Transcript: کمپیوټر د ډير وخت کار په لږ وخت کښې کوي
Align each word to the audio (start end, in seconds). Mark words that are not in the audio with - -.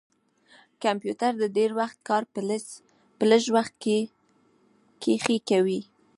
کمپیوټر 0.83 1.31
د 1.37 1.43
ډير 1.57 1.71
وخت 1.79 1.97
کار 2.07 2.23
په 3.17 3.21
لږ 3.29 3.43
وخت 3.55 3.73
کښې 5.01 5.37
کوي 5.49 5.79